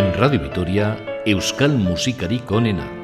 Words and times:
En 0.00 0.14
Radio 0.14 0.40
Vitoria, 0.40 0.96
Euskal 1.26 1.76
Musikarik 1.76 2.50
onena. 2.50 2.99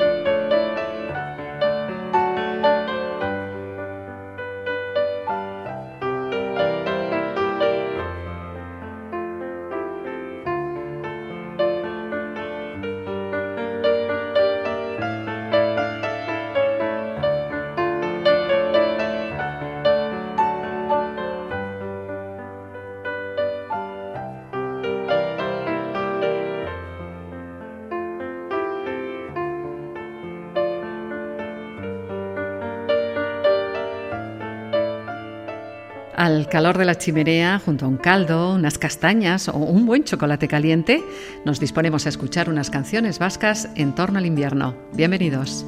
La 36.87 36.97
chimenea, 36.97 37.59
junto 37.59 37.85
a 37.85 37.89
un 37.89 37.97
caldo, 37.97 38.55
unas 38.55 38.79
castañas 38.79 39.49
o 39.49 39.57
un 39.57 39.85
buen 39.87 40.05
chocolate 40.05 40.49
caliente, 40.49 41.03
nos 41.45 41.61
disponemos 41.61 42.07
a 42.07 42.09
escuchar 42.09 42.49
unas 42.49 42.71
canciones 42.71 43.19
vascas 43.19 43.69
en 43.75 43.95
torno 43.95 44.19
al 44.19 44.27
invierno. 44.27 44.75
Bienvenidos. 44.95 45.67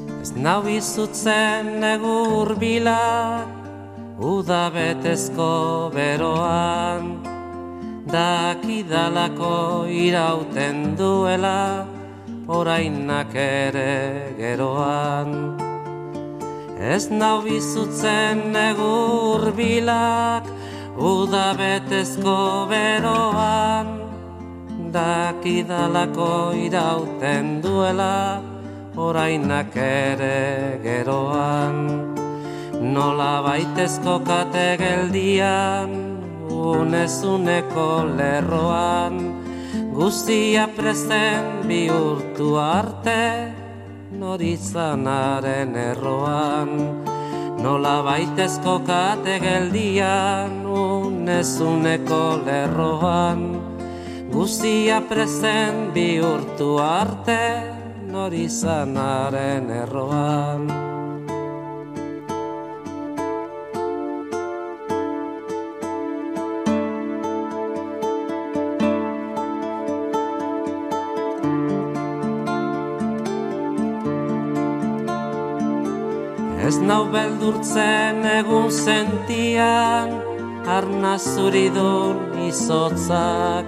Ez 16.79 17.11
nau 17.11 17.43
bizutzen 17.43 18.53
negur 18.55 19.51
bilak 19.59 20.47
Uda 20.99 21.55
betezko 21.55 22.67
beroan 22.67 23.87
Dakidalako 24.91 26.51
irauten 26.59 27.63
duela 27.63 28.43
Horainak 28.99 29.77
ere 29.79 30.81
geroan. 30.83 31.77
Nola 32.83 33.43
baitezko 33.47 34.19
kate 34.27 34.75
geldian 34.81 35.95
Unezuneko 36.51 38.03
lerroan 38.19 39.21
Guztia 39.95 40.67
prezen 40.75 41.63
bihurtu 41.71 42.57
arte 42.59 43.55
noritzanaren 44.19 45.79
erroan 45.79 47.08
Nola 47.59 48.03
baitezko 48.07 48.79
kate 48.87 49.39
geldian 49.43 50.63
unezuneko 50.67 52.23
lerroan. 52.47 53.47
Guztia 54.33 55.01
prezen 55.09 55.89
bihurtu 55.95 56.77
arte 56.79 57.41
norizanaren 58.13 59.73
erroan 59.83 60.88
Ez 76.79 76.85
nau 76.87 77.09
beldurtzen 77.11 78.23
egun 78.23 78.69
sentian 78.71 80.13
Arna 80.63 81.17
zuridun 81.19 82.37
izotzak. 82.47 83.67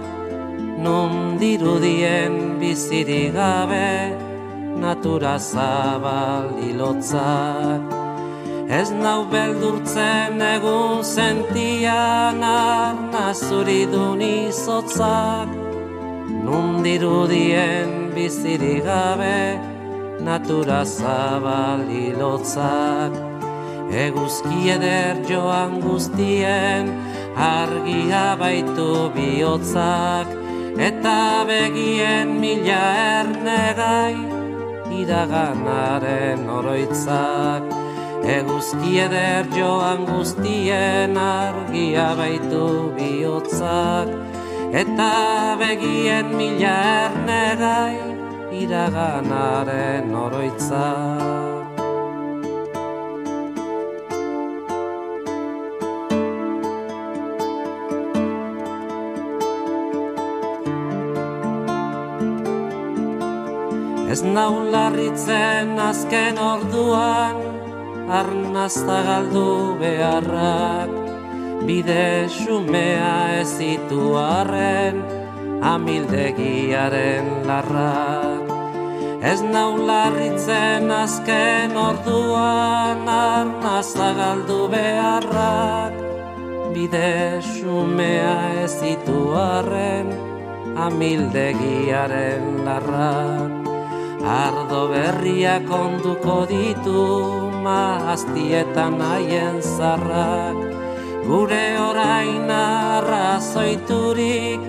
Nun 0.84 1.34
dirudien 1.40 2.60
biziri 2.60 3.32
gabe 3.34 4.14
Natura 4.78 5.38
zabal 5.38 6.54
ilotzak. 6.68 7.82
Ez 8.78 8.94
nau 8.94 9.26
beldurtzen 9.32 10.38
egun 10.54 11.02
sentian 11.02 12.38
Arna 12.52 13.34
zuridun 13.34 14.22
izotzak. 14.22 15.50
Nun 16.46 16.78
dirudien 16.86 18.14
biziri 18.14 18.78
gabe 18.86 19.79
natura 20.24 20.84
zabal 20.84 21.84
hilotzak. 21.88 23.12
Eguzki 23.90 24.70
eder 24.70 25.16
joan 25.28 25.80
guztien 25.80 26.90
argia 27.36 28.36
baitu 28.38 29.10
bihotzak. 29.16 30.28
Eta 30.78 31.44
begien 31.48 32.38
mila 32.40 32.84
ernegai 33.20 34.16
iraganaren 35.00 36.46
oroitzak. 36.58 37.64
Eguzki 38.36 39.00
eder 39.06 39.48
joan 39.56 40.06
guztien 40.06 41.16
argia 41.16 42.12
baitu 42.20 42.92
bihotzak. 42.96 44.14
Eta 44.84 45.10
begien 45.58 46.30
mila 46.38 46.76
ernegai 47.08 48.09
iraganaren 48.62 50.14
oroitza. 50.14 50.86
Ez 64.10 64.22
naularritzen 64.26 65.78
azken 65.78 66.40
orduan, 66.42 67.38
arnazta 68.10 68.98
galdu 69.06 69.78
beharrak, 69.78 70.90
bide 71.62 72.26
xumea 72.34 73.14
ez 73.38 73.48
zitu 73.54 74.02
arren, 74.18 75.00
amildegiaren 75.74 77.32
larrak. 77.46 78.39
Ez 79.20 79.44
nau 79.44 79.76
larritzen 79.76 80.88
azken 80.88 81.76
orduan 81.76 83.04
arnaz 83.04 83.92
agaldu 83.92 84.64
beharrak. 84.72 85.92
Bide 86.72 87.44
xumea 87.44 88.64
ez 88.64 88.80
ditu 88.80 89.36
arren 89.36 90.08
amildegiaren 90.72 92.64
larrak. 92.64 93.52
Ardo 94.24 94.88
berriak 94.88 95.68
onduko 95.68 96.48
ditu 96.48 97.04
maaztietan 97.60 98.96
haien 99.04 99.60
zarrak. 99.60 100.56
Gure 101.28 101.76
orain 101.90 102.48
arrazoiturik 102.56 104.64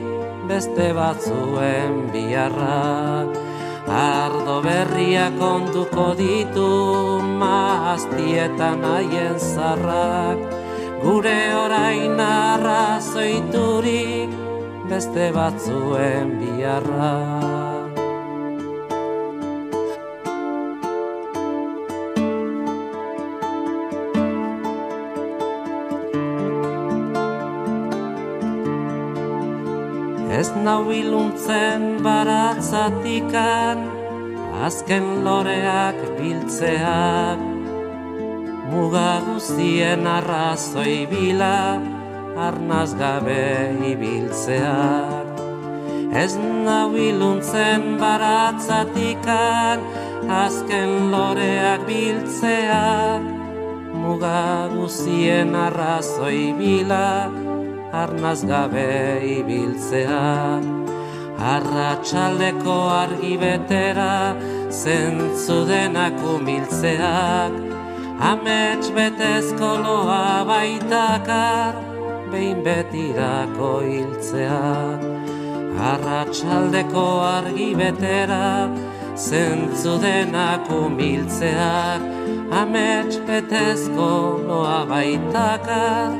beste 0.51 0.91
batzuen 0.99 2.11
biharrak 2.11 3.50
berriak 4.63 5.41
onduko 5.41 6.13
ditu 6.17 7.21
maaztietan 7.41 8.83
haien 8.85 9.39
zarrak. 9.39 10.37
Gure 11.01 11.41
orain 11.57 12.19
arrazoiturik 12.21 14.29
beste 14.89 15.31
batzuen 15.33 16.37
biharrak 16.37 17.81
Ez 30.41 30.49
nau 30.65 30.91
iluntzen 30.91 31.81
baratzatikan 32.05 34.00
Azken 34.61 35.23
loreak 35.25 35.97
biltzeak 36.19 37.39
Muga 38.69 39.21
guztien 39.25 40.05
arrazoi 40.05 41.07
bila 41.09 41.81
Arnaz 42.37 42.93
gabe 42.93 43.73
ibiltzeak. 43.91 45.41
Ez 46.13 46.37
nau 46.37 46.93
iluntzen 46.93 47.97
baratzatikan 48.01 49.81
Azken 50.29 51.09
loreak 51.09 51.81
biltzeak 51.89 53.25
Muga 53.97 54.69
guztien 54.77 55.57
arrazoi 55.57 56.53
bila 56.61 57.31
arnaz 57.91 58.45
gabe 58.47 59.19
ibiltzea 59.27 60.61
Arratxaldeko 61.51 62.77
argi 63.01 63.35
betera 63.41 64.13
zentzu 64.71 65.67
denak 65.67 66.15
umiltzeak 66.23 67.51
Amets 68.21 68.87
betezko 68.95 69.69
loa 69.83 70.45
baitakar 70.47 71.73
behin 72.31 72.63
betirako 72.65 73.71
hiltzeak. 73.89 75.01
Arratxaldeko 75.91 77.05
argi 77.35 77.69
betera 77.81 78.69
zentzu 79.27 79.97
denak 80.05 80.69
umiltzeak 80.69 82.01
Amets 82.61 83.17
betezko 83.27 84.11
loa 84.47 84.79
baitakar 84.91 86.15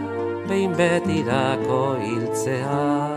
behin 0.49 0.73
betirako 0.79 1.83
hiltzeak 2.03 3.10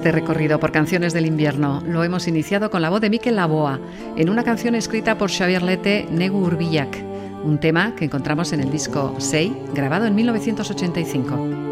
Este 0.00 0.12
recorrido 0.12 0.58
por 0.58 0.72
canciones 0.72 1.12
del 1.12 1.26
invierno 1.26 1.82
lo 1.84 2.02
hemos 2.02 2.26
iniciado 2.26 2.70
con 2.70 2.80
la 2.80 2.88
voz 2.88 3.02
de 3.02 3.10
Mikel 3.10 3.36
Laboa 3.36 3.78
en 4.16 4.30
una 4.30 4.44
canción 4.44 4.74
escrita 4.74 5.18
por 5.18 5.30
Xavier 5.30 5.62
Lete 5.62 6.08
Negu 6.10 6.38
Urbillac, 6.38 7.04
un 7.44 7.60
tema 7.60 7.94
que 7.94 8.06
encontramos 8.06 8.54
en 8.54 8.60
el 8.60 8.70
disco 8.70 9.14
Sei, 9.18 9.54
grabado 9.74 10.06
en 10.06 10.14
1985. 10.14 11.69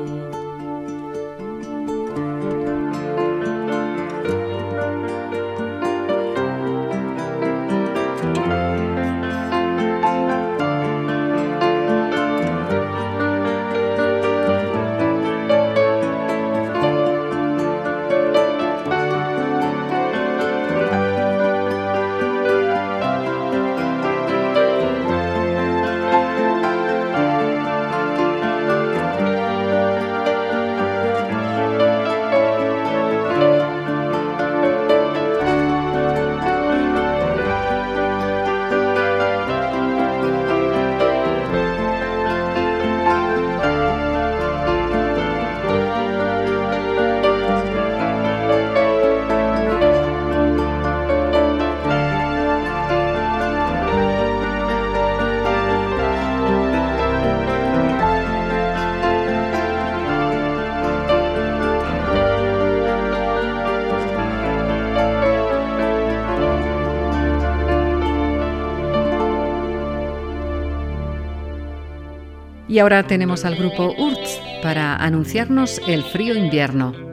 Y 72.69 72.79
ahora 72.81 73.07
tenemos 73.07 73.47
al 73.47 73.57
grupo 73.57 73.95
URTS 73.97 74.41
para 74.63 74.97
anunciarnos 74.97 75.81
el 75.89 76.03
frío 76.03 76.35
invierno. 76.35 77.08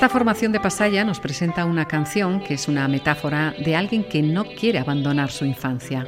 Esta 0.00 0.08
formación 0.08 0.50
de 0.50 0.60
Pasaya 0.60 1.04
nos 1.04 1.20
presenta 1.20 1.66
una 1.66 1.84
canción 1.84 2.40
que 2.40 2.54
es 2.54 2.68
una 2.68 2.88
metáfora 2.88 3.52
de 3.62 3.76
alguien 3.76 4.02
que 4.02 4.22
no 4.22 4.46
quiere 4.46 4.78
abandonar 4.78 5.30
su 5.30 5.44
infancia. 5.44 6.06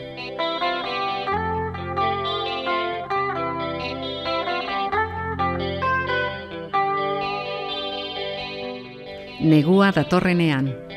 Negua 9.43 9.93
datorrenean. 9.93 10.92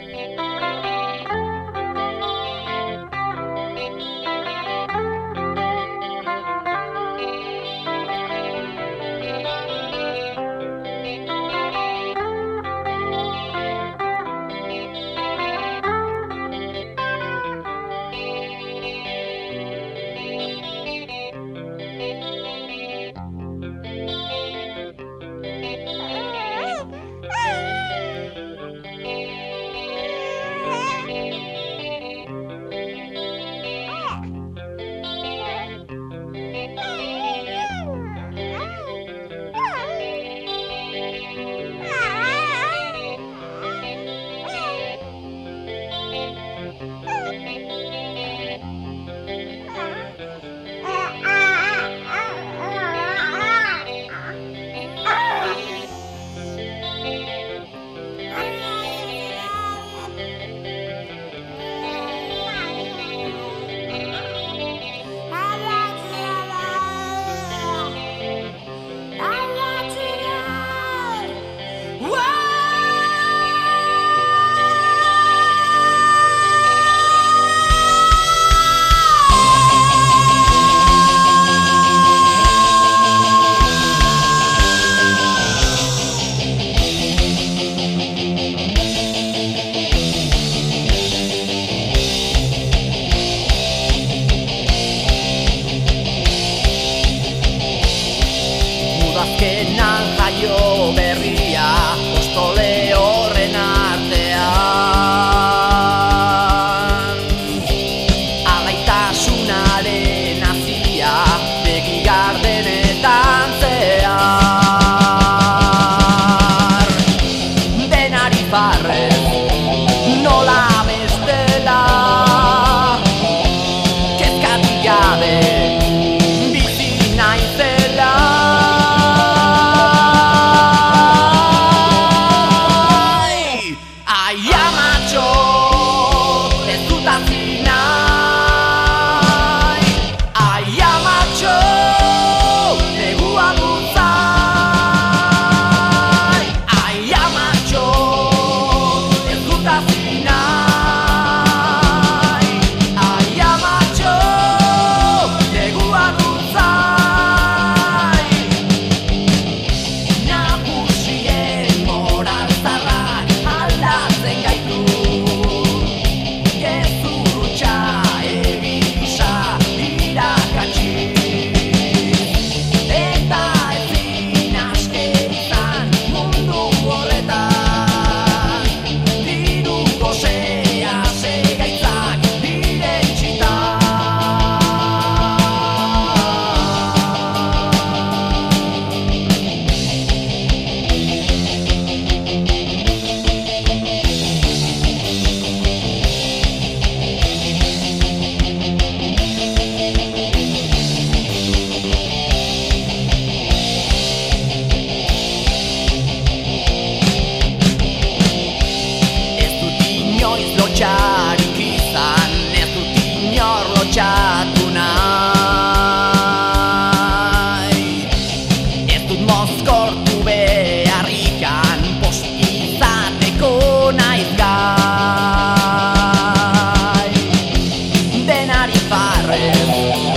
red. 229.27 230.14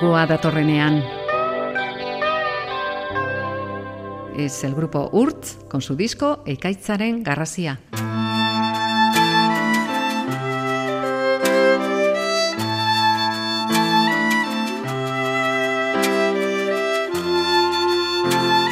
Negua 0.00 0.26
datorrenean. 0.26 1.02
Es 4.36 4.62
el 4.62 4.76
grupo 4.76 5.10
Urtz 5.12 5.56
con 5.68 5.82
su 5.82 5.96
disco 5.96 6.44
Ekaitzaren 6.46 7.24
Garrasia. 7.24 7.80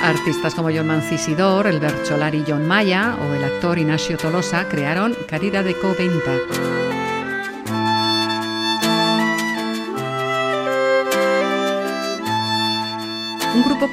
Artistas 0.04 0.54
como 0.54 0.70
John 0.70 0.86
Mancisidor, 0.86 1.66
el 1.66 1.80
bercholari 1.80 2.44
John 2.46 2.68
Maya 2.68 3.16
o 3.20 3.34
el 3.34 3.42
actor 3.42 3.80
Ignacio 3.80 4.16
Tolosa 4.16 4.68
crearon 4.68 5.16
Caridad 5.26 5.64
de 5.64 5.74
Coventa. 5.74 6.85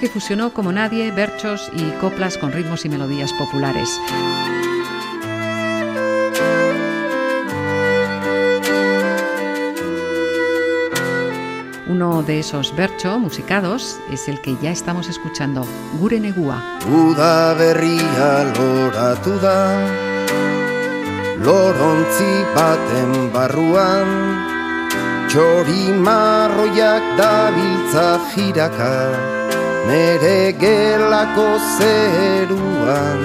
Que 0.04 0.10
fusionó 0.10 0.52
como 0.52 0.74
nadie 0.74 1.10
berchos 1.12 1.72
y 1.74 1.90
coplas 2.02 2.38
con 2.38 2.52
ritmos 2.52 2.84
y 2.84 2.90
melodías 2.90 3.32
populares. 3.32 4.02
Uno 11.88 12.22
de 12.22 12.40
esos 12.40 12.76
bercho 12.76 13.18
musicados 13.18 13.98
es 14.12 14.28
el 14.28 14.42
que 14.42 14.58
ya 14.62 14.72
estamos 14.72 15.08
escuchando, 15.08 15.66
Gure 15.98 16.20
Negua. 16.20 16.62
Uda 16.86 17.54
berria 17.54 18.44
loratu 18.58 19.40
da 19.40 19.88
Lorontzi 21.40 22.44
baten 22.54 23.32
barruan 23.32 24.10
Txori 25.30 25.94
marroiak 25.94 27.16
dabiltza 27.16 28.20
jiraka 28.34 29.43
nere 29.88 30.54
gelako 30.60 31.50
zeruan. 31.78 33.22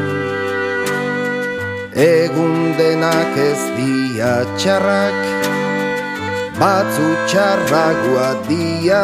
Egun 1.99 2.77
denak 2.79 3.39
ez 3.43 3.63
dia 3.75 4.35
txarrak 4.55 5.17
Batzu 6.59 7.09
txarragoa 7.31 8.31
dia. 8.47 9.03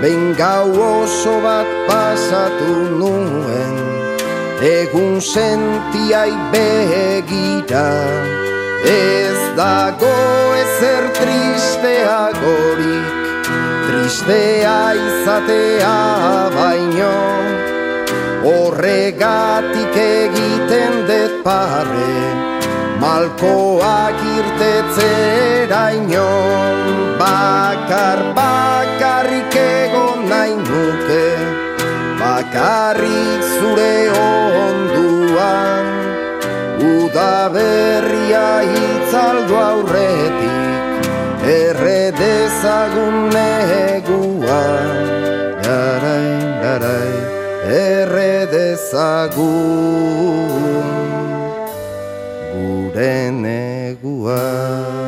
Behin 0.00 0.32
gau 0.38 0.68
oso 0.86 1.36
bat 1.44 1.68
pasatu 1.88 2.72
nuen 2.96 3.76
Egun 4.60 5.20
sentiai 5.20 6.32
begira. 6.52 7.88
Ez 8.96 9.40
dago 9.56 10.16
ezer 10.64 11.08
tristea 11.20 12.20
gorik 12.40 13.19
Tristea 13.90 14.94
izatea 14.94 15.94
baino 16.54 17.14
Horregatik 18.46 19.96
egiten 20.02 20.94
det 21.08 21.32
pare 21.42 22.12
Malkoak 23.02 24.22
irtetzera 24.36 25.82
inon 25.96 27.18
Bakar 27.18 28.22
bakarrik 28.38 29.58
egon 29.64 30.22
nahi 30.30 30.54
nuke 30.54 31.26
Bakarrik 32.22 33.42
zure 33.56 33.96
onduan. 34.22 35.92
Uda 36.94 37.34
berria 37.58 38.48
hitzaldu 38.70 39.60
aurretik 39.66 40.59
Erre 41.42 42.12
dezagun 42.12 43.30
neguan 43.32 44.90
dezagun 48.52 49.70
gure 52.52 53.30
negua. 53.30 54.99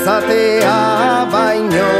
Izatea 0.00 1.28
baino 1.32 1.92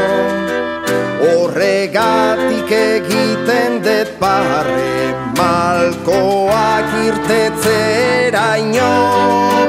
Horregatik 1.21 2.71
egiten 2.71 3.81
det 3.85 4.09
barre 4.19 5.13
Malkoak 5.37 6.95
irtetzera 7.05 8.47
ino 8.57 8.93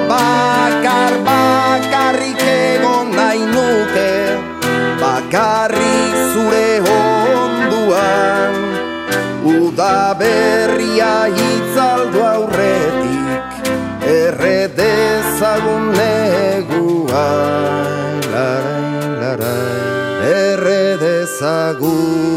Bakar 0.08 1.18
bakarrik 1.28 2.40
egon 2.54 3.12
nahi 3.16 3.44
nuke 3.52 4.12
Bakarrik 5.02 6.16
zure 6.32 6.70
onduan. 6.96 8.54
Uda 9.44 10.14
berria 10.14 11.14
itzaldu 11.28 11.71
dezagun 21.42 22.31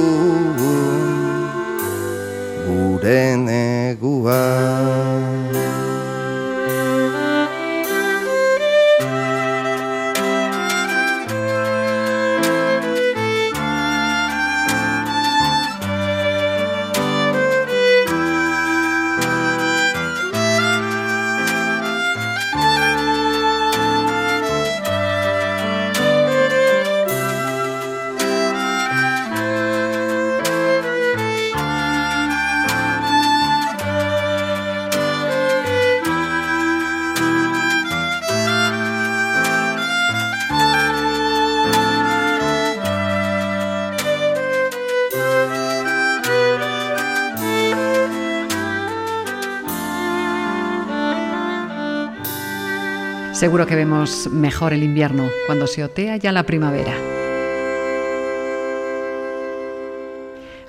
Seguro 53.35 53.67
que 53.67 53.75
vemos 53.75 54.29
mejor 54.31 54.71
el 54.71 54.81
invierno 54.81 55.29
cuando 55.45 55.67
se 55.67 55.83
otea 55.83 56.15
ya 56.15 56.31
la 56.31 56.43
primavera. 56.43 56.93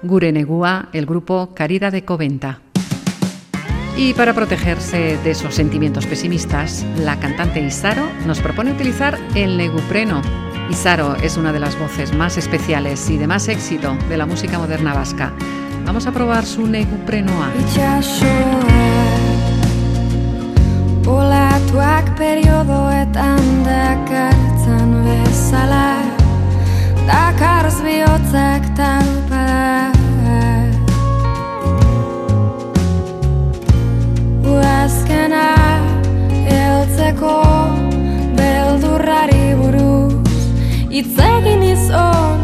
Gurenegua, 0.02 0.88
el 0.92 1.06
grupo 1.06 1.50
Carida 1.54 1.92
de 1.92 2.04
Coventa. 2.04 2.58
Y 3.96 4.14
para 4.14 4.34
protegerse 4.34 5.16
de 5.22 5.30
esos 5.30 5.54
sentimientos 5.54 6.06
pesimistas, 6.06 6.84
la 6.98 7.20
cantante 7.20 7.60
Isaro 7.60 8.10
nos 8.26 8.40
propone 8.40 8.72
utilizar 8.72 9.16
el 9.36 9.56
negupreno. 9.56 10.20
Isaro 10.68 11.14
es 11.14 11.36
una 11.36 11.52
de 11.52 11.60
las 11.60 11.78
voces 11.78 12.12
más 12.14 12.36
especiales 12.36 13.08
y 13.10 13.16
de 13.16 13.28
más 13.28 13.46
éxito 13.46 13.96
de 14.08 14.16
la 14.16 14.26
música 14.26 14.58
moderna 14.58 14.92
vasca. 14.92 15.32
Vamos 15.84 16.08
a 16.08 16.12
probar 16.12 16.44
su 16.44 16.66
neguprenoa. 16.66 17.52
Periodoetan 22.16 23.44
dakartzan 23.64 24.92
bezala 25.04 26.00
Dakarz 27.06 27.76
bihotzak 27.84 28.64
talpada 28.78 29.92
Uazkena 34.52 35.50
eltzeko 36.56 37.36
beldurrari 38.40 39.52
buruz 39.60 40.40
Itzegin 41.02 41.68
izon 41.74 42.35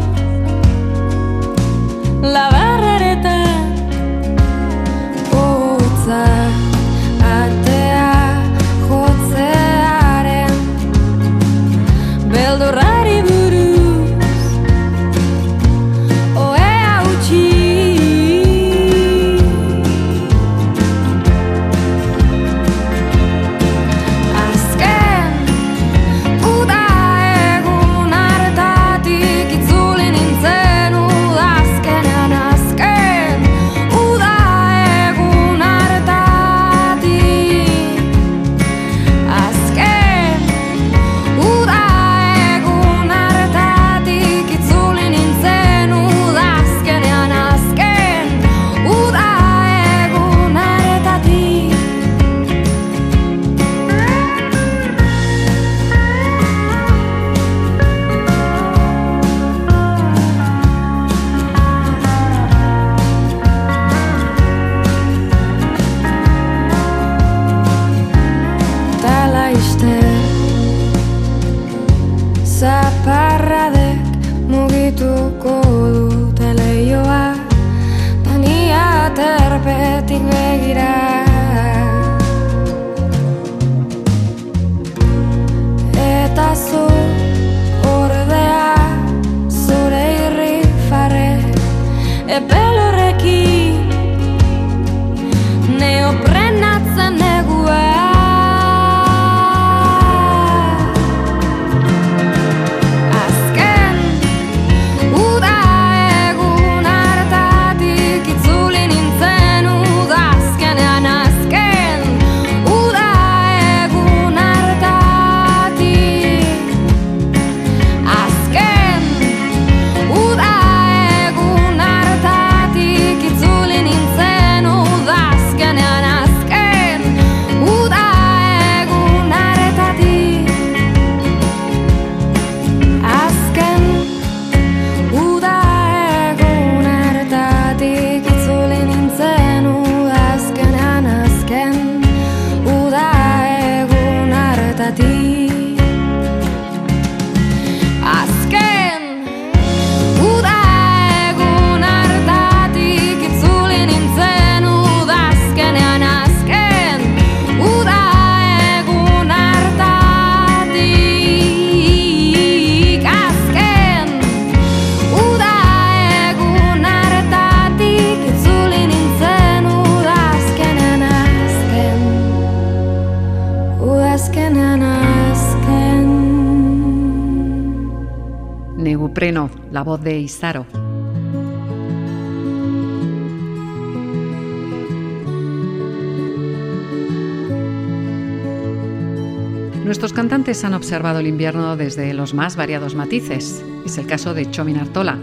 cantantes 190.43 190.65
han 190.65 190.73
observado 190.73 191.19
el 191.19 191.27
invierno 191.27 191.77
desde 191.77 192.13
los 192.13 192.33
más 192.33 192.57
variados 192.57 192.95
matices. 192.95 193.63
Es 193.85 193.97
el 193.97 194.05
caso 194.05 194.33
de 194.33 194.51
Chomin 194.51 194.77
Artola. 194.77 195.17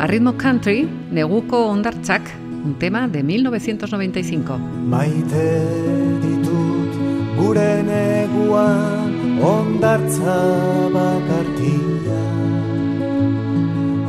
A 0.00 0.08
ritmo 0.08 0.36
country, 0.36 0.88
Neguko 1.12 1.66
Ondartzak, 1.66 2.22
un 2.64 2.74
tema 2.76 3.06
de 3.06 3.22
1995. 3.22 4.58
Maite 4.58 5.62
ditut 6.22 6.92
gure 7.36 7.84
neguan 7.84 9.38
ondartza 9.40 10.42
bakartia 10.90 12.18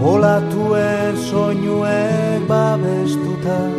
Olatuen 0.01 1.15
soinuek 1.30 2.47
babestuta 2.47 3.69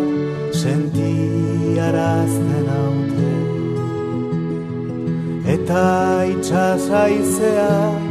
sentiarazten 0.52 2.68
haute 2.68 3.15
Eta 5.56 6.28
itxasaizeak 6.28 8.02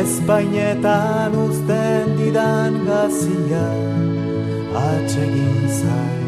ezpainetan 0.00 1.32
uzten 1.44 2.06
didan 2.18 2.74
gazia 2.88 3.66
atsegin 4.80 5.58
zai 5.78 6.24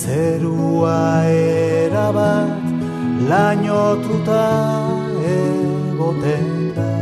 Zerua 0.00 1.02
erabat 1.28 2.64
lainotuta 3.30 4.48
egoten 5.36 6.50
da 6.78 6.92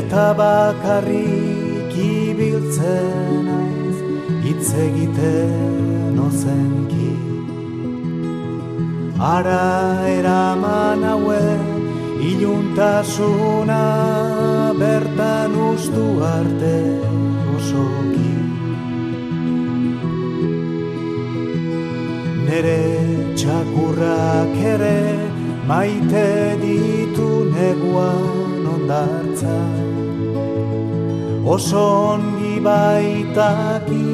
Eta 0.00 0.26
bakarrik 0.42 1.94
ibiltzen 2.10 3.46
naiz 3.48 3.98
hitz 4.44 4.68
egiten 4.88 6.18
ozenki 6.28 7.07
Ara 9.18 10.06
eraman 10.06 11.02
hauen 11.02 11.66
iluntasuna 12.22 13.82
bertan 14.78 15.54
ustu 15.58 16.04
arte 16.22 16.78
osoki. 17.56 18.34
Nere 22.46 22.82
txakurrak 23.34 24.54
ere 24.74 25.00
maite 25.66 26.54
ditu 26.62 27.30
neguan 27.50 28.70
ondartza. 28.74 29.58
Oso 31.56 31.86
ongi 32.14 32.54
baitaki 32.62 34.06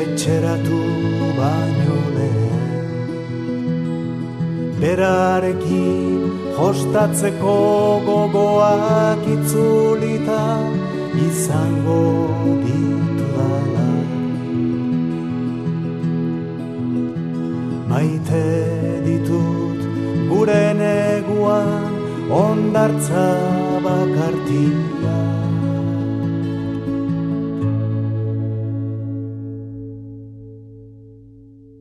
etxeratu 0.00 0.80
baino 1.38 1.79
Berarekin 4.80 6.20
jostatzeko 6.56 7.56
gogoak 8.06 9.26
itzulita 9.28 10.44
izango 11.20 11.98
ditudala 12.62 13.88
Maite 17.92 18.46
ditut 19.04 19.84
gure 20.30 20.64
neguan 20.80 22.00
ondartza 22.40 23.26
bakartia 23.84 25.18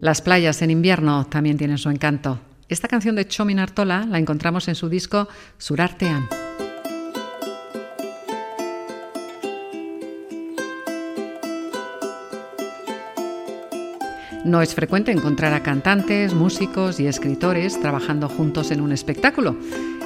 Las 0.01 0.21
playas 0.21 0.61
en 0.61 0.71
invierno 0.71 1.25
también 1.27 1.57
tienen 1.57 1.77
su 1.77 1.89
encanto. 1.89 2.48
Esta 2.69 2.87
canción 2.87 3.15
de 3.15 3.27
Chomin 3.27 3.57
Artola 3.57 4.05
la 4.07 4.19
encontramos 4.19 4.67
en 4.67 4.75
su 4.75 4.89
disco 4.89 5.27
Surartean. 5.57 6.29
No 14.45 14.61
es 14.61 14.75
frecuente 14.75 15.11
encontrar 15.11 15.53
a 15.53 15.63
cantantes, 15.63 16.35
músicos 16.35 16.99
y 16.99 17.07
escritores 17.07 17.81
trabajando 17.81 18.29
juntos 18.29 18.69
en 18.69 18.81
un 18.81 18.91
espectáculo. 18.91 19.57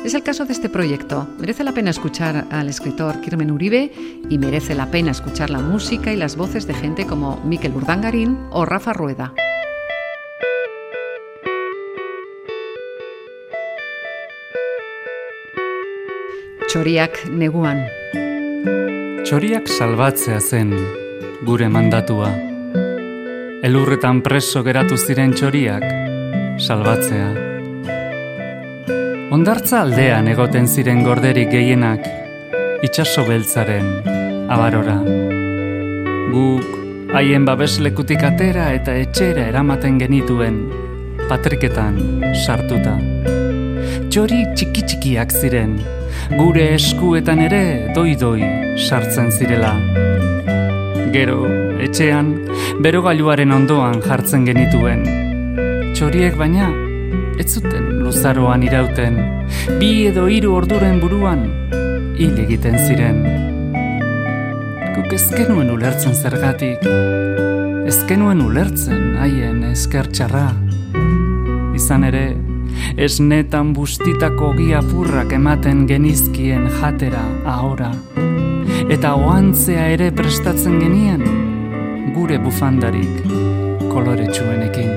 Es 0.05 0.13
el 0.13 0.23
caso 0.23 0.45
de 0.45 0.53
este 0.53 0.69
proyecto. 0.69 1.27
Merece 1.39 1.65
la 1.65 1.73
pena 1.73 1.91
escuchar 1.91 2.47
al 2.49 2.69
escritor 2.69 3.19
Kirmen 3.19 3.51
Uribe 3.51 3.91
y 4.29 4.37
merece 4.37 4.73
la 4.73 4.89
pena 4.89 5.11
escuchar 5.11 5.49
la 5.49 5.59
música 5.59 6.13
y 6.13 6.15
las 6.15 6.37
voces 6.37 6.65
de 6.65 6.73
gente 6.73 7.05
como 7.05 7.41
Mikel 7.43 7.73
Urdangarín 7.73 8.37
o 8.51 8.63
Rafa 8.63 8.93
Rueda. 8.93 9.33
Txoriak 16.73 17.19
neguan. 17.29 17.83
Txoriak 19.21 19.67
salbatzea 19.69 20.39
zen 20.41 20.71
gure 21.45 21.67
mandatua. 21.69 22.31
Elurretan 23.69 24.23
preso 24.25 24.63
geratu 24.65 24.97
ziren 24.97 25.35
txoriak 25.37 25.85
salbatzea. 26.57 27.29
Ondartza 29.37 29.83
aldean 29.85 30.33
egoten 30.33 30.65
ziren 30.65 31.05
gorderik 31.05 31.53
gehienak 31.53 32.09
itxaso 32.89 33.29
beltzaren 33.29 33.93
abarora. 34.57 34.97
Guk 36.33 37.13
haien 37.13 37.45
babeslekutik 37.45 38.25
atera 38.33 38.71
eta 38.73 38.97
etxera 39.05 39.45
eramaten 39.53 40.01
genituen 40.01 40.63
patriketan 41.29 42.07
sartuta. 42.33 42.97
Txori 44.09 44.47
txiki 44.57 44.89
txikiak 44.89 45.37
ziren, 45.37 45.77
gure 46.31 46.73
eskuetan 46.75 47.41
ere 47.43 47.63
doi-doi 47.95 48.41
sartzen 48.87 49.31
zirela. 49.31 49.73
Gero, 51.13 51.43
etxean, 51.83 52.31
berogailuaren 52.81 53.51
ondoan 53.53 53.99
jartzen 54.01 54.47
genituen. 54.47 55.03
Txoriek 55.93 56.37
baina, 56.39 56.71
ez 57.37 57.47
zuten 57.53 57.89
luzaroan 57.99 58.63
irauten, 58.65 59.19
bi 59.79 59.91
edo 60.09 60.25
hiru 60.31 60.55
orduren 60.57 60.99
buruan, 61.03 61.45
hil 62.17 62.39
egiten 62.45 62.79
ziren. 62.87 63.21
Guk 64.95 65.13
ezkenuen 65.17 65.69
ulertzen 65.73 66.15
zergatik, 66.15 66.87
ezkenuen 67.89 68.41
ulertzen 68.41 69.17
haien 69.21 69.63
eskertxarra. 69.73 70.47
Izan 71.77 72.05
ere, 72.09 72.25
esnetan 72.97 73.73
bustitako 73.73 74.51
giapurrak 74.57 75.31
ematen 75.33 75.85
genizkien 75.87 76.67
jatera 76.79 77.23
ahora. 77.45 77.91
Eta 78.89 79.15
oantzea 79.15 79.87
ere 79.95 80.11
prestatzen 80.11 80.79
genien, 80.81 81.23
gure 82.13 82.37
bufandarik 82.37 83.23
koloretsuenekin. 83.89 84.91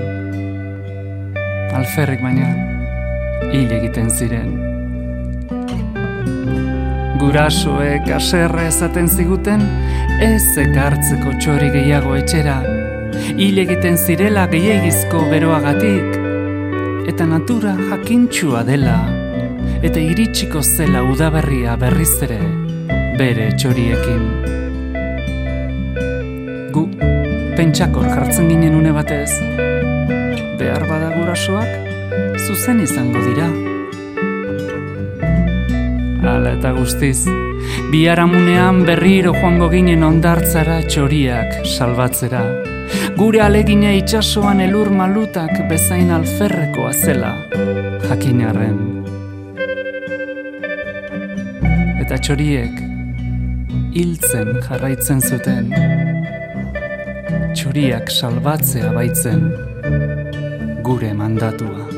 Alferrik 1.76 2.22
baina, 2.24 2.50
hil 3.52 3.72
egiten 3.78 4.10
ziren. 4.10 4.52
Gurasoek 7.20 8.10
aserre 8.12 8.66
ezaten 8.68 9.08
ziguten, 9.08 9.64
ez 10.20 10.56
ekartzeko 10.60 11.32
txori 11.40 11.72
gehiago 11.72 12.14
etxera, 12.16 12.60
hil 13.36 13.64
egiten 13.64 13.96
zirela 13.96 14.46
gehiagizko 14.52 15.24
beroagatik, 15.32 16.25
eta 17.16 17.24
natura 17.24 17.70
jakintxua 17.80 18.60
dela, 18.68 18.98
eta 19.80 19.96
iritsiko 19.96 20.60
zela 20.60 21.00
udaberria 21.08 21.72
berriz 21.80 22.10
ere, 22.26 22.36
bere 23.16 23.46
txoriekin. 23.56 24.26
Gu, 26.76 26.82
pentsakor 27.56 28.04
jartzen 28.10 28.52
ginen 28.52 28.76
une 28.76 28.92
batez, 28.92 29.32
behar 30.60 30.84
bada 30.92 31.08
gurasoak, 31.16 32.36
zuzen 32.44 32.84
izango 32.84 33.24
dira. 33.30 33.48
Hala 36.20 36.52
eta 36.52 36.76
guztiz, 36.76 37.24
biharamunean 37.96 38.84
berriro 38.84 39.32
joango 39.40 39.72
ginen 39.72 40.04
ondartzara 40.04 40.82
txoriak 40.84 41.62
salbatzera. 41.64 42.65
Gure 43.16 43.40
alegina 43.40 43.94
itsasoan 43.96 44.58
elur 44.60 44.90
malutak 44.92 45.62
bezain 45.70 46.10
alferrekoa 46.12 46.90
zela, 46.92 47.30
jakinarren. 48.04 48.76
Eta 52.04 52.20
txoriek 52.20 52.84
hiltzen 53.96 54.52
jarraitzen 54.68 55.24
zuten, 55.24 55.72
txoriak 57.56 58.12
salbatzea 58.12 58.92
baitzen 59.00 59.48
gure 60.84 61.14
mandatua. 61.16 61.95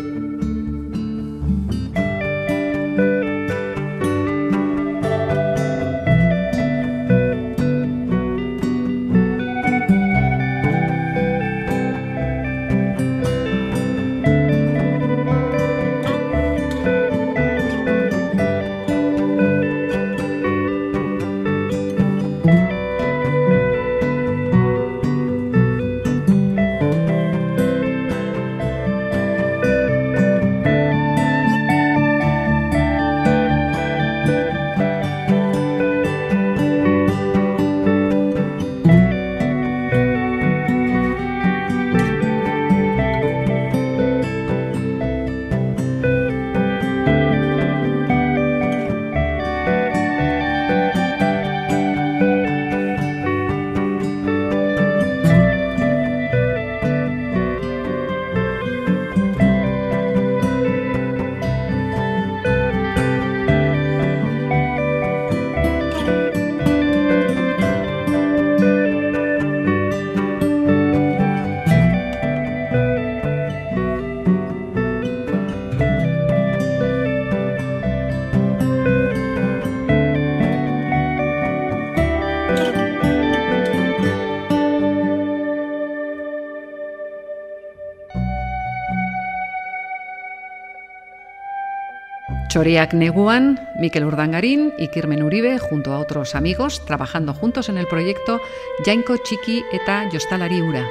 Choriak 92.49 92.95
Neguan, 92.95 93.61
Miquel 93.79 94.07
Urdangarín 94.07 94.73
y 94.79 94.89
Kirmen 94.89 95.23
Uribe, 95.23 95.59
junto 95.59 95.93
a 95.93 95.99
otros 95.99 96.35
amigos, 96.35 96.83
trabajando 96.87 97.35
juntos 97.35 97.69
en 97.69 97.77
el 97.77 97.87
proyecto 97.87 98.41
Jainko 98.87 99.19
Txiki 99.19 99.65
eta 99.71 100.09
Jostalari 100.11 100.63
Ura. 100.63 100.89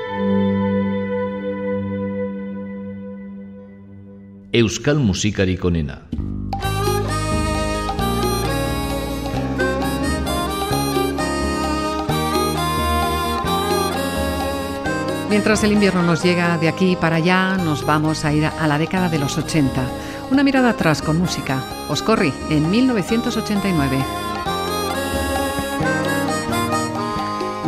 Euskal 4.54 5.00
musikarik 5.00 5.65
onena. 5.65 6.04
Mientras 15.30 15.63
el 15.63 15.74
invierno 15.74 16.04
nos 16.04 16.24
llega 16.24 16.58
de 16.58 16.70
aquí 16.70 16.96
para 16.96 17.17
allá, 17.17 17.58
nos 17.58 17.86
vamos 17.86 18.26
a 18.26 18.34
ir 18.34 18.46
a 18.46 18.67
la 18.67 18.78
década 18.78 19.10
de 19.10 19.20
los 19.20 19.38
80. 19.38 20.07
Una 20.30 20.44
mirada 20.44 20.72
atrás 20.72 21.02
con 21.02 21.20
música. 21.20 21.63
Oscorri, 21.88 22.34
en 22.50 22.70
1989. 22.70 23.98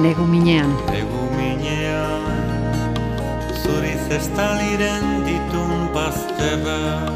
Negu 0.01 0.25
minean. 0.25 0.75
Egu 0.93 1.23
minean, 1.37 2.23
zuriz 3.63 4.03
estaliren 4.11 5.23
ditun 5.23 5.93
bazterra, 5.93 7.07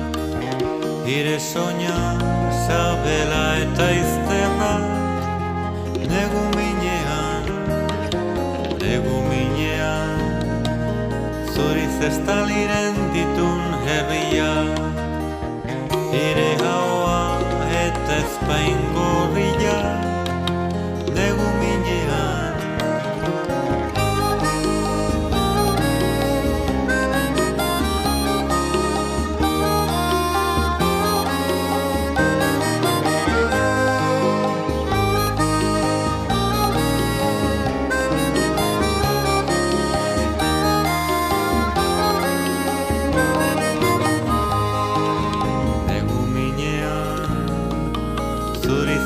ire 1.06 1.40
soña, 1.40 2.18
sabela 2.68 3.60
eta 3.60 3.88
izterra, 3.92 4.74
negu 6.08 6.44
minean, 6.56 7.44
negu 8.80 9.18
minean, 9.28 10.24
zuriz 11.56 12.00
estaliren 12.12 12.96
ditun 13.12 13.62
herria, 13.88 14.83
ire 16.14 16.50
haua 16.62 17.42
eta 17.84 18.18
ezpain 18.22 18.82
gorria, 18.94 19.78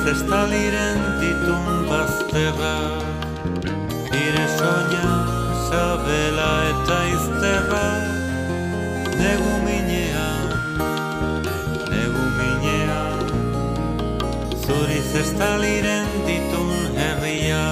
estaliren 0.08 1.00
ditun 1.20 1.65
bazterra, 1.89 2.78
ire 4.24 4.46
soña, 4.60 5.10
sabela 5.67 6.52
eta 6.72 7.00
izterra, 7.15 7.88
negu 9.20 9.54
minean, 9.67 10.48
negu 11.91 12.26
minean, 12.39 13.20
zuriz 14.63 15.10
estaliren 15.26 16.08
ditun 16.30 16.74
herria, 16.96 17.65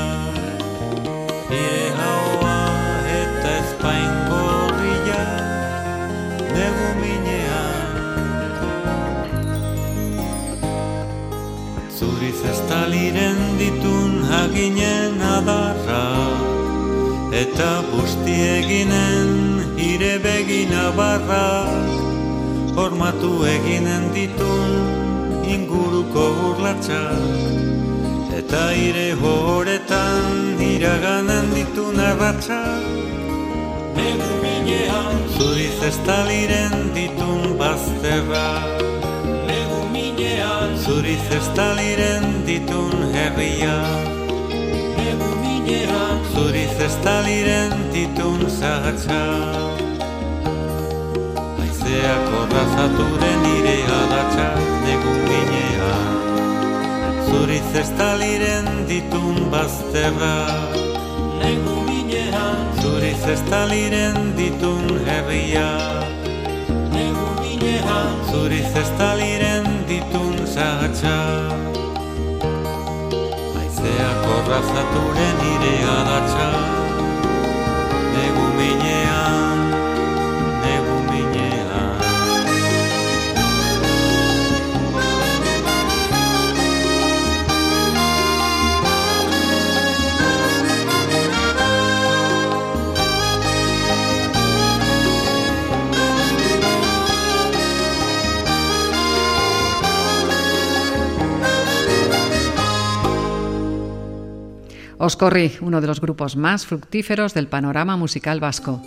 iren 12.93 13.57
ditun 13.59 14.23
haginen 14.29 15.21
adarra 15.21 16.05
Eta 17.33 17.83
busti 17.91 18.35
eginen 18.59 19.29
ire 19.77 20.19
begina 20.23 20.91
barra 20.97 21.65
Hormatu 22.77 23.31
eginen 23.55 24.09
ditun 24.13 24.71
inguruko 25.55 26.25
burlatxak 26.39 28.33
Eta 28.39 28.63
ire 28.87 29.09
horetan 29.21 30.59
iraganen 30.71 31.53
ditun 31.55 31.99
arratxak 32.09 32.83
Negu 33.97 34.31
minean 34.43 35.17
Zuriz 35.37 35.79
ez 35.89 35.97
ditun 36.95 37.57
bazterrak 37.59 38.94
zuriz 40.85 41.25
ez 41.37 41.47
ditun 42.45 42.93
herria. 43.13 43.77
Egu 45.09 45.29
minera 45.41 46.03
Zuriz 46.33 46.77
ez 46.87 46.95
taliren 47.05 47.73
ditun 47.93 48.45
zahatza 48.59 49.21
Aizeak 51.63 52.27
horrazatu 52.33 53.07
den 53.23 53.41
ire 53.57 53.77
adatza 53.99 54.47
Egu 54.93 55.13
minera 55.29 55.95
Zuriz 57.29 57.69
ez 57.81 57.89
taliren 57.97 58.69
ditun 58.89 59.37
bazterra. 59.53 60.37
Egu 61.51 61.75
minera 61.89 62.47
Zuriz 62.81 63.23
ez 63.33 63.41
ditun 64.37 64.85
herria. 65.09 65.69
Egu 67.05 67.29
minera 67.41 68.01
Zuriz 68.31 68.71
ez 68.83 68.89
Arrazatore 74.45 75.27
nire 75.39 75.73
adatxa 75.97 76.47
Egu 78.23 78.45
minea 78.57 79.04
Oscorri, 105.05 105.51
uno 105.61 105.81
de 105.81 105.87
los 105.87 106.01
grupos 106.01 106.35
más 106.35 106.65
fructíferos 106.65 107.35
del 107.35 107.47
panorama 107.47 107.95
musical 107.95 108.39
vasco. 108.39 108.81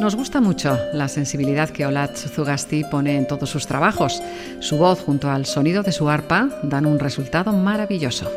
Nos 0.00 0.16
gusta 0.16 0.40
mucho 0.40 0.76
la 0.92 1.06
sensibilidad 1.06 1.70
que 1.70 1.86
Olat 1.86 2.16
Zugasti 2.16 2.82
pone 2.82 3.16
en 3.16 3.28
todos 3.28 3.48
sus 3.48 3.68
trabajos. 3.68 4.20
Su 4.58 4.78
voz 4.78 5.00
junto 5.00 5.30
al 5.30 5.46
sonido 5.46 5.84
de 5.84 5.92
su 5.92 6.08
arpa 6.08 6.48
dan 6.64 6.84
un 6.84 6.98
resultado 6.98 7.52
maravilloso. 7.52 8.28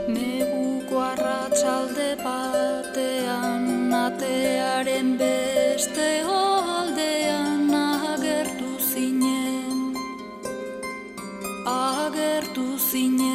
и 12.96 13.33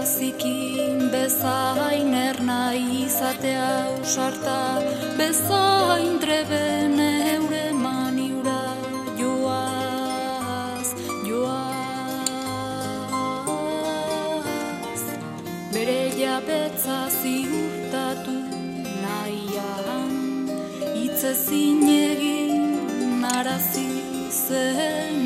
zikin 0.00 0.98
bezain 1.12 2.14
erna 2.14 2.60
izatea 2.74 3.72
usarta 4.00 4.58
bezain 5.18 6.14
treben 6.22 6.96
eure 7.34 7.66
maniura 7.84 8.62
joaz 9.20 10.88
joaz. 11.28 11.82
Bere 15.74 16.02
jabetza 16.20 16.98
ziurtatu 17.20 18.36
nahian 19.02 20.14
itzezin 21.04 21.82
egin 21.98 22.64
narazi 23.22 23.90
zenidan 24.44 25.21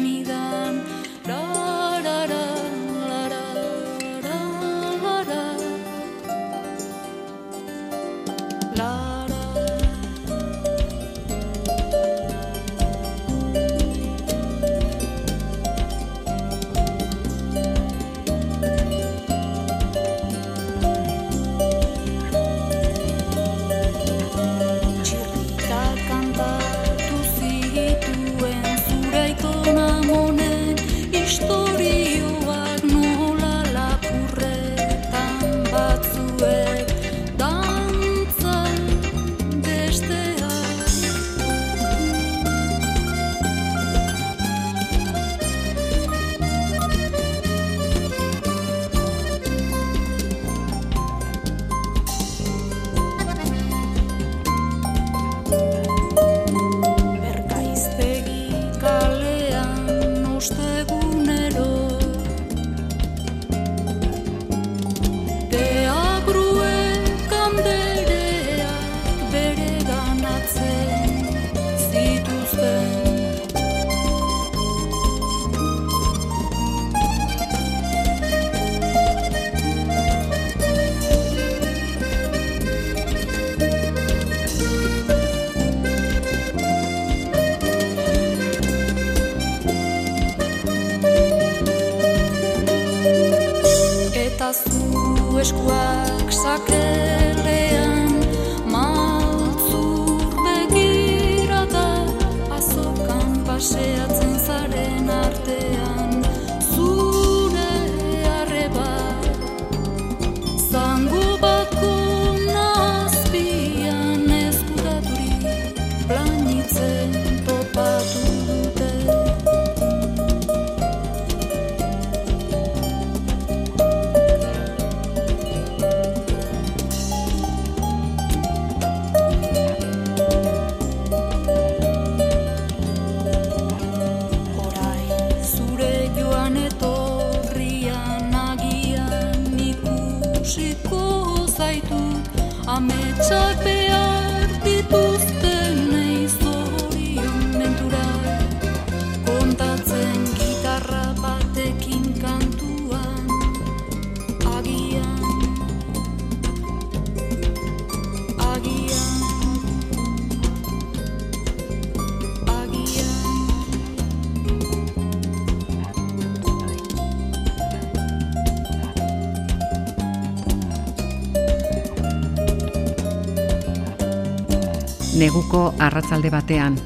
Neguko 175.16 175.74
arratzalde 175.78 176.28
batean. 176.28 176.76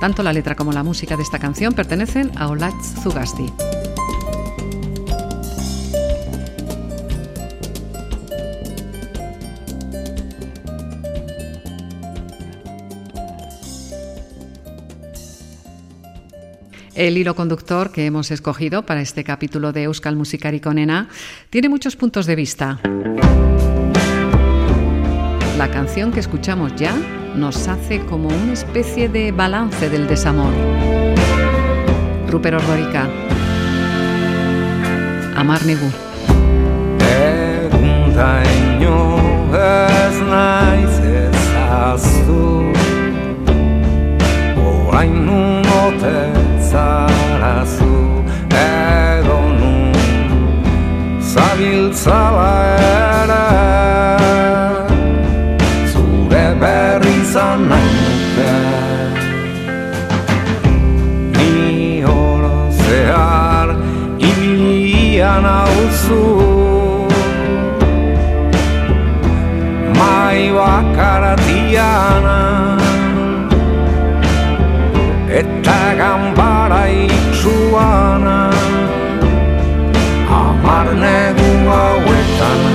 Tanto 0.00 0.22
la 0.22 0.32
letra 0.32 0.54
como 0.54 0.72
la 0.72 0.84
música 0.84 1.16
de 1.16 1.24
esta 1.24 1.40
canción 1.40 1.74
pertenecen 1.74 2.30
a 2.36 2.46
Olatz 2.46 3.02
Zugasti. 3.02 3.52
El 16.94 17.18
hilo 17.18 17.34
conductor 17.34 17.90
que 17.90 18.06
hemos 18.06 18.30
escogido 18.30 18.86
para 18.86 19.00
este 19.00 19.24
capítulo 19.24 19.72
de 19.72 19.82
Euskal 19.82 20.14
Musikari 20.14 20.60
Konena 20.60 21.08
tiene 21.50 21.68
muchos 21.68 21.96
puntos 21.96 22.26
de 22.26 22.36
vista. 22.36 22.80
La 25.58 25.68
canción 25.72 26.12
que 26.12 26.20
escuchamos 26.20 26.72
ya 26.76 26.94
nos 27.36 27.68
hace 27.68 28.00
como 28.06 28.28
una 28.28 28.52
especie 28.52 29.08
de 29.08 29.32
balance 29.32 29.88
del 29.88 30.06
desamor. 30.06 30.52
Ruper 32.28 32.54
Ordorika. 32.56 33.08
Amar 35.36 35.64
Negu. 35.66 35.90
Ibilian 65.24 65.44
hauzu 65.44 66.24
Mai 69.96 70.52
bakaratiana 70.52 72.38
Eta 75.28 75.80
gambara 75.96 76.84
itxuana 76.92 78.52
Amar 80.28 80.88
negu 80.94 81.50
hauetan 81.68 82.73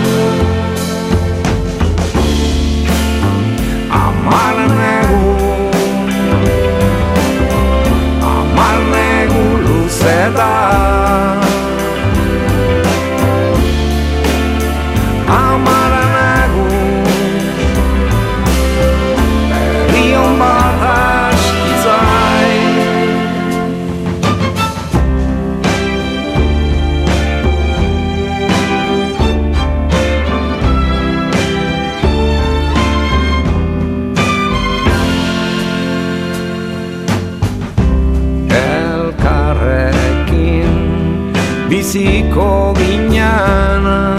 biziko 42.29 42.73
ginana 42.77 44.15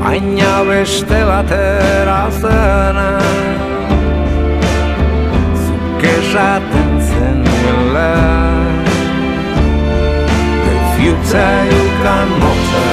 Baina 0.00 0.64
beste 0.64 1.24
batera 1.28 2.30
zena 2.40 3.20
Zuk 5.54 6.04
esaten 6.04 7.00
zenuela 7.00 8.14
The 10.64 10.74
future 10.96 11.64
you 11.70 11.84
can 12.02 12.87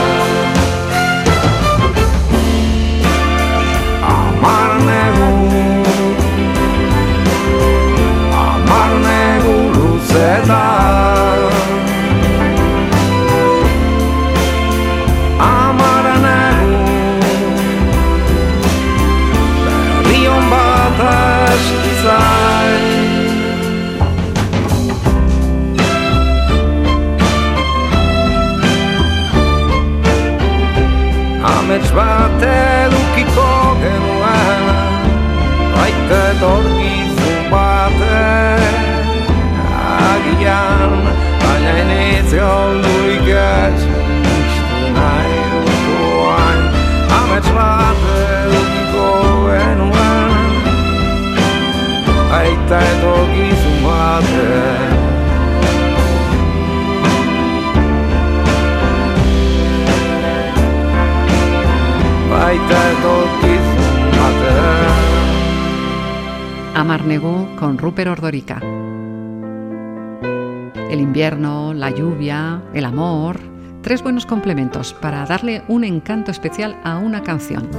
El 70.89 70.99
invierno, 70.99 71.73
la 71.73 71.89
lluvia, 71.89 72.61
el 72.73 72.85
amor, 72.85 73.39
tres 73.81 74.01
buenos 74.01 74.25
complementos 74.25 74.93
para 74.93 75.25
darle 75.25 75.63
un 75.67 75.83
encanto 75.83 76.31
especial 76.31 76.77
a 76.83 76.97
una 76.97 77.23
canción. 77.23 77.69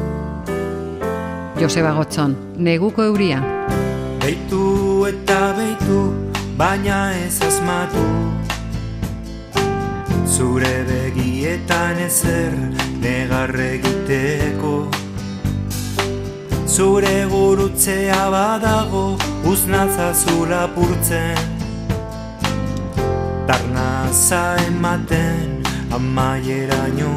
Joseba 1.58 1.92
Gotzon, 1.92 2.36
Neguko 2.58 3.02
Euria. 3.02 3.42
Beitu 4.20 5.06
eta 5.06 5.52
beitu, 5.56 6.12
baina 6.56 7.16
ez 7.16 7.40
asmatu 7.42 8.04
Zure 10.36 10.84
begietan 10.84 11.98
ezer 11.98 12.52
negar 13.00 13.54
egiteko 13.56 14.90
Zure 16.76 17.24
gurutzea 17.32 18.24
badago 18.32 19.16
uznatzazu 19.50 20.44
lapurtzen 20.50 21.38
Tarnaza 23.48 24.42
ematen 24.66 25.64
amaieraino. 25.98 27.14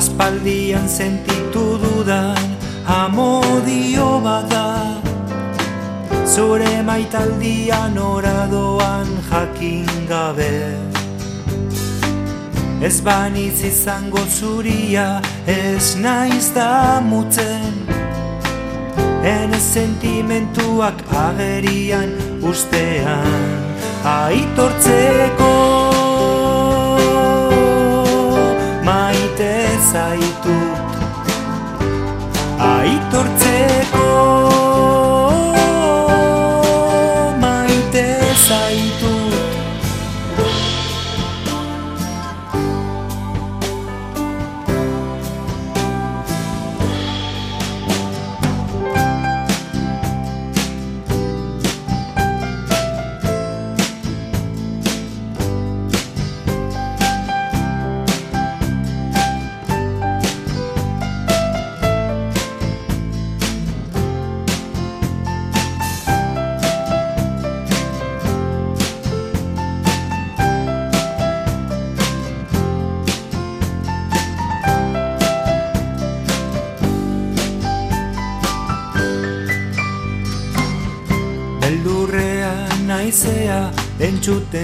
Aspaldian 0.00 0.88
sentitu 0.96 1.78
dudan 1.84 2.42
amodio 2.98 4.10
bada 4.26 4.66
Zure 6.26 6.74
maitaldian 6.90 7.94
oradoan 8.10 9.06
jakin 9.30 9.86
gabe 10.10 10.54
Ez 12.82 13.00
banitz 13.00 13.62
izango 13.64 14.20
zuria 14.28 15.22
ez 15.46 15.96
naiz 15.96 16.52
da 16.54 17.00
mutzen. 17.00 17.72
Ene 19.24 19.60
sentimentuak 19.60 21.00
agerian 21.10 22.12
ustean 22.42 23.64
Aitortzeko. 24.04 25.52
Maite 28.84 29.52
zaitut 29.90 30.96
Aitortzeko 32.60 34.35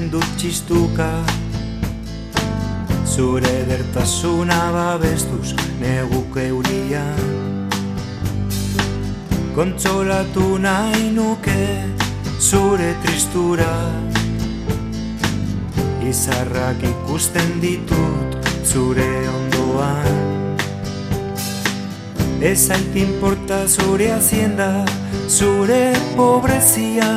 entzuten 0.03 0.11
dut 0.11 0.27
txistuka 0.39 1.09
Zure 3.07 3.65
dertasuna 3.69 4.73
babestuz 4.73 5.55
neguk 5.81 6.37
eurian 6.37 7.21
Kontsolatu 9.55 10.59
nahi 10.59 11.11
nuke 11.13 11.85
zure 12.41 12.95
tristura. 13.05 13.69
Izarrak 16.03 16.81
ikusten 16.83 17.61
ditut 17.61 18.49
zure 18.65 19.29
ondoan. 19.29 20.49
Ez 22.41 22.59
zait 22.67 22.97
importa 22.97 23.69
zure 23.69 24.11
hacienda, 24.11 24.87
zure 25.29 25.93
pobrezia 26.17 27.13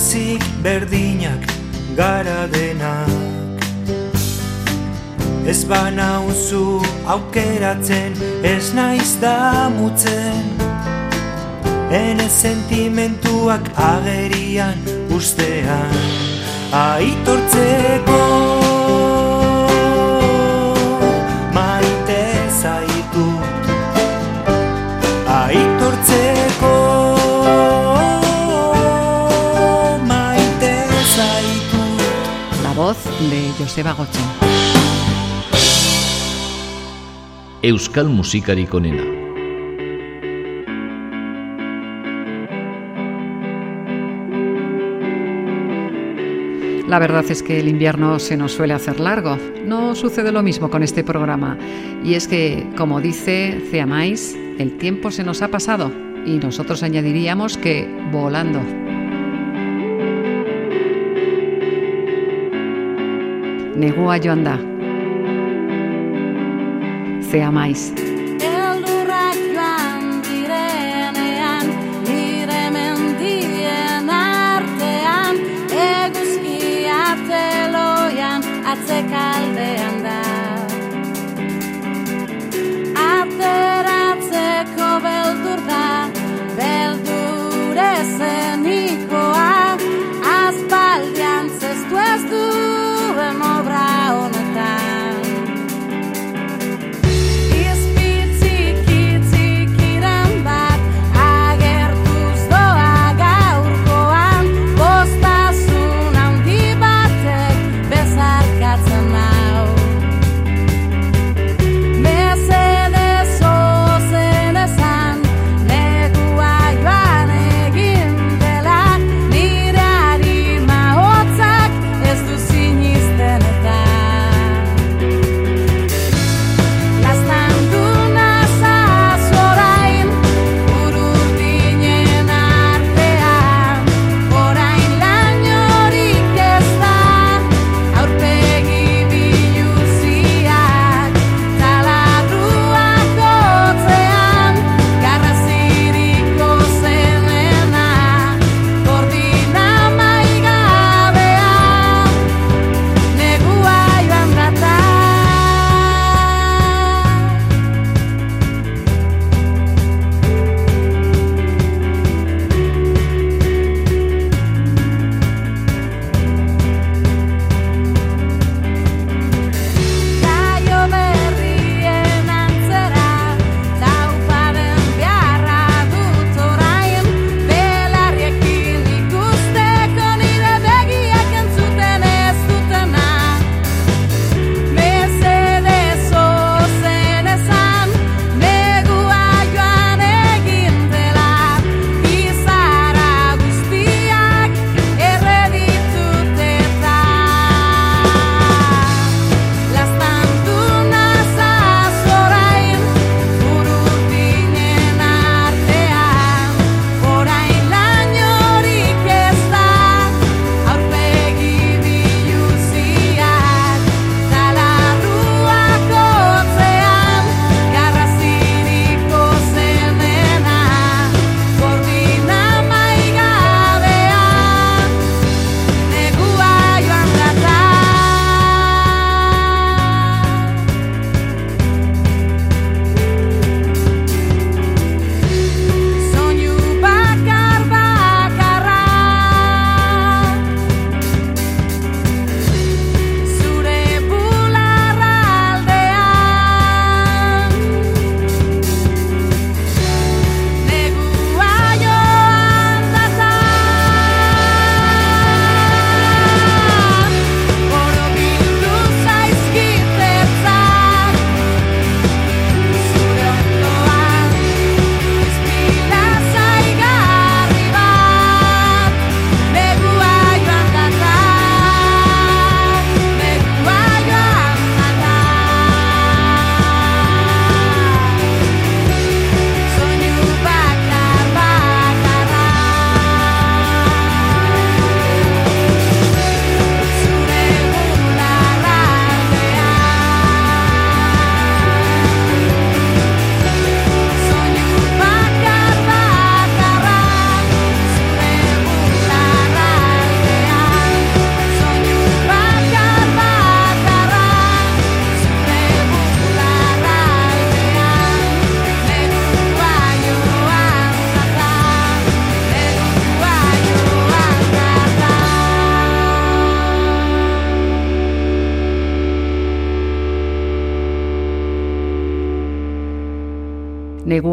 Biluzik 0.00 0.42
berdinak 0.64 1.44
gara 1.96 2.48
denak. 2.52 3.60
Ez 5.46 5.68
banauzu 5.68 6.80
aukeratzen, 7.06 8.16
ez 8.42 8.72
naiz 8.72 9.20
da 9.20 9.68
mutzen. 9.68 10.56
Ene 11.92 12.28
sentimentuak 12.28 13.68
agerian 13.76 14.78
ustean 15.12 15.92
Aitortzeko 16.72 18.49
de 33.28 33.52
Joseba 33.58 33.92
Gocho. 33.92 34.18
Euskal 37.62 38.08
musikarik 38.08 38.72
onena. 38.72 39.04
La 46.88 46.98
verdad 46.98 47.24
es 47.28 47.42
que 47.42 47.60
el 47.60 47.68
invierno 47.68 48.18
se 48.18 48.36
nos 48.36 48.52
suele 48.52 48.74
hacer 48.74 48.98
largo. 48.98 49.36
No 49.64 49.94
sucede 49.94 50.32
lo 50.32 50.42
mismo 50.42 50.70
con 50.70 50.82
este 50.82 51.04
programa. 51.04 51.56
Y 52.02 52.14
es 52.14 52.26
que, 52.26 52.66
como 52.76 53.00
dice 53.00 53.60
Ceamais, 53.70 54.36
el 54.58 54.76
tiempo 54.78 55.10
se 55.10 55.22
nos 55.22 55.42
ha 55.42 55.48
pasado 55.48 55.92
y 56.26 56.38
nosotros 56.38 56.82
añadiríamos 56.82 57.58
que 57.58 57.86
volando. 58.10 58.60
Negua 63.80 64.18
joan 64.20 64.44
da. 64.44 64.58
Ceamais. 67.30 67.92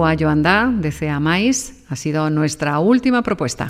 Negua 0.08 0.26
Joanda, 0.26 0.72
de 0.72 0.90
Cea 0.90 1.20
Mais, 1.20 1.84
ha 1.90 1.98
sido 1.98 2.30
nuestra 2.30 2.80
última 2.80 3.24
propuesta. 3.24 3.68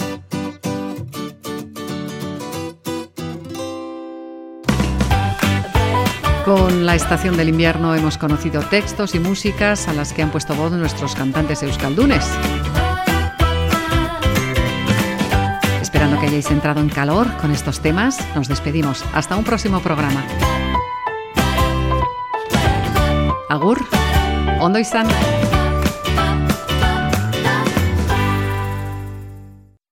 Con 6.46 6.86
la 6.86 6.94
estación 6.94 7.38
del 7.38 7.50
invierno 7.50 7.96
hemos 7.96 8.20
conocido 8.20 8.62
textos 8.62 9.16
y 9.16 9.20
músicas 9.20 9.88
a 9.88 9.94
las 9.94 10.14
que 10.14 10.22
han 10.22 10.30
puesto 10.30 10.54
voz 10.54 10.72
nuestros 10.74 11.16
cantantes 11.16 11.64
euskaldunes. 11.64 12.30
Esperando 15.82 16.20
que 16.20 16.28
hayáis 16.28 16.52
entrado 16.52 16.82
en 16.82 16.90
calor 16.90 17.36
con 17.38 17.50
estos 17.50 17.80
temas, 17.80 18.20
nos 18.36 18.48
despedimos. 18.48 19.04
Hasta 19.12 19.36
un 19.36 19.44
próximo 19.44 19.80
programa. 19.80 20.24
Agur, 23.50 23.84
ondo 24.60 24.78
izan. 24.78 25.08